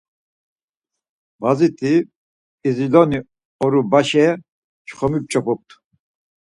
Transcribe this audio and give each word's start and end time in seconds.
Baziti 1.39 1.91
P̌iziloni 2.61 3.19
Orubaşe 3.63 4.27
çxomi 4.87 5.19
p̌ç̌opumt. 5.23 5.67